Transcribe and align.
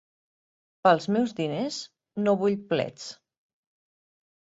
Pels 0.85 1.03
meus 1.15 1.35
diners 1.39 1.77
no 2.23 2.33
vull 2.45 2.57
plets. 2.73 3.05